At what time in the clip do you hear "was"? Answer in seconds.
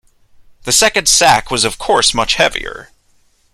1.51-1.63